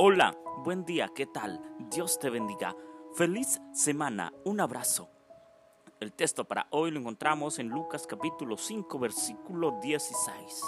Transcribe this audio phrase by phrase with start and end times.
[0.00, 1.60] Hola, buen día, ¿qué tal?
[1.90, 2.76] Dios te bendiga.
[3.16, 5.10] Feliz semana, un abrazo.
[5.98, 10.62] El texto para hoy lo encontramos en Lucas capítulo 5, versículo 16.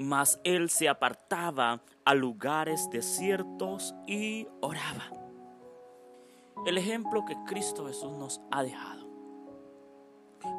[0.00, 5.08] Mas él se apartaba a lugares desiertos y oraba.
[6.66, 9.06] El ejemplo que Cristo Jesús nos ha dejado.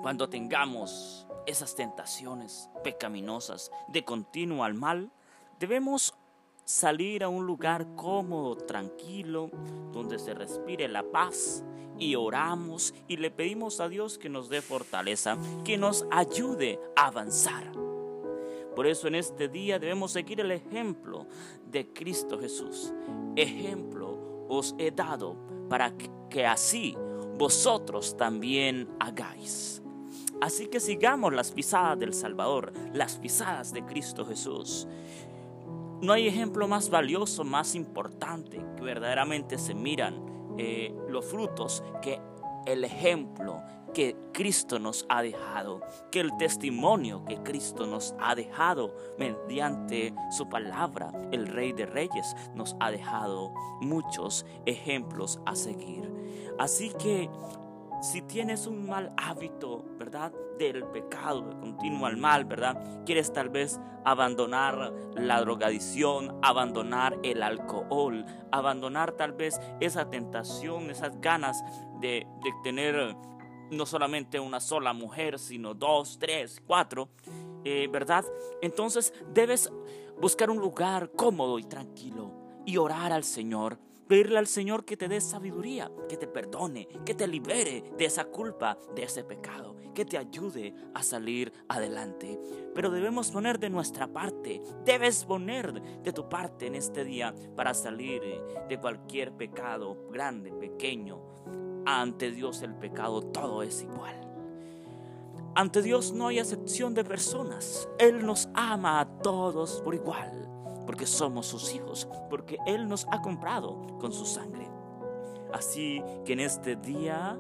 [0.02, 5.12] Cuando tengamos esas tentaciones pecaminosas de continuo al mal,
[5.60, 6.16] debemos
[6.72, 9.52] salir a un lugar cómodo, tranquilo,
[9.92, 11.64] donde se respire la paz
[12.00, 17.08] y oramos y le pedimos a Dios que nos dé fortaleza, que nos ayude a
[17.08, 17.72] avanzar.
[18.76, 21.28] Por eso en este día debemos seguir el ejemplo
[21.70, 22.94] de Cristo Jesús.
[23.36, 25.36] Ejemplo os he dado
[25.70, 25.94] para
[26.30, 26.96] que así
[27.38, 29.82] vosotros también hagáis.
[30.40, 34.88] Así que sigamos las pisadas del Salvador, las pisadas de Cristo Jesús.
[36.02, 42.20] No hay ejemplo más valioso, más importante, que verdaderamente se miran eh, los frutos que
[42.66, 43.62] el ejemplo
[43.94, 50.50] que Cristo nos ha dejado, que el testimonio que Cristo nos ha dejado mediante su
[50.50, 56.12] palabra, el Rey de Reyes nos ha dejado muchos ejemplos a seguir.
[56.58, 57.30] Así que
[58.02, 60.34] si tienes un mal hábito, ¿verdad?
[60.58, 63.04] Del pecado, de continuo al mal, ¿verdad?
[63.06, 71.22] Quieres tal vez abandonar la drogadicción, abandonar el alcohol, abandonar tal vez esa tentación, esas
[71.22, 71.64] ganas
[72.00, 72.28] de,
[72.64, 73.16] tener
[73.70, 77.10] no solamente una sola mujer, sino dos, tres, cuatro,
[77.64, 78.26] eh, ¿verdad?
[78.62, 79.72] Entonces debes
[80.20, 82.34] buscar un lugar cómodo y tranquilo
[82.66, 83.80] y orar al Señor
[84.12, 88.26] pedirle al Señor que te dé sabiduría, que te perdone, que te libere de esa
[88.26, 92.38] culpa, de ese pecado, que te ayude a salir adelante.
[92.76, 97.74] Pero debemos poner de nuestra parte, debes poner de tu parte en este día para
[97.74, 98.22] salir
[98.68, 101.22] de cualquier pecado, grande, pequeño.
[101.86, 104.20] Ante Dios el pecado todo es igual.
[105.56, 107.88] Ante Dios no hay excepción de personas.
[107.98, 110.52] Él nos ama a todos por igual
[110.86, 114.70] porque somos sus hijos, porque Él nos ha comprado con su sangre.
[115.54, 117.38] Así que en este día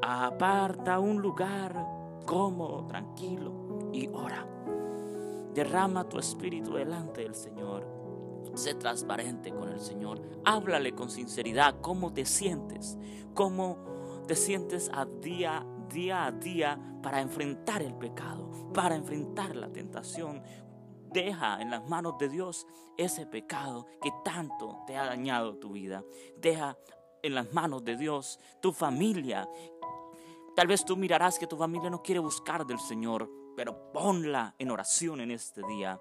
[0.00, 1.86] aparta un lugar
[2.24, 4.46] cómodo, tranquilo y ora.
[5.54, 7.86] Derrama tu espíritu delante del Señor.
[8.54, 10.20] Sé transparente con el Señor.
[10.44, 12.98] Háblale con sinceridad cómo te sientes,
[13.34, 13.78] cómo
[14.26, 20.42] te sientes a día, día a día para enfrentar el pecado, para enfrentar la tentación,
[21.12, 26.04] Deja en las manos de Dios ese pecado que tanto te ha dañado tu vida.
[26.38, 26.76] Deja
[27.22, 29.48] en las manos de Dios tu familia.
[30.56, 34.70] Tal vez tú mirarás que tu familia no quiere buscar del Señor, pero ponla en
[34.70, 36.00] oración en este día.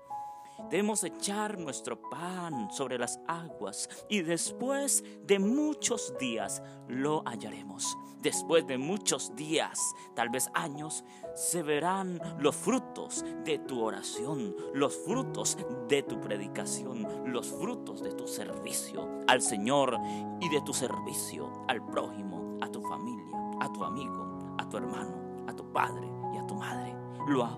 [0.69, 7.97] Debemos echar nuestro pan sobre las aguas y después de muchos días lo hallaremos.
[8.21, 9.79] Después de muchos días,
[10.15, 15.57] tal vez años, se verán los frutos de tu oración, los frutos
[15.87, 19.97] de tu predicación, los frutos de tu servicio al Señor
[20.39, 23.25] y de tu servicio al prójimo, a tu familia,
[23.59, 26.95] a tu amigo, a tu hermano, a tu padre y a tu madre.
[27.27, 27.49] Lo,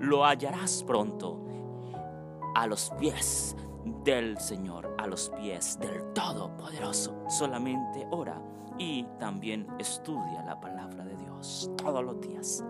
[0.00, 1.40] lo, hallarás pronto
[2.56, 3.54] a los pies
[4.02, 7.14] del Señor, a los pies del Todopoderoso.
[7.28, 8.42] Solamente ora
[8.78, 12.64] y también estudia la palabra de Dios todos los días.